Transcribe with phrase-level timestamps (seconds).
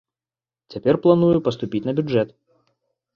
[0.75, 2.33] Цяпер планую паступіць на бюджэт.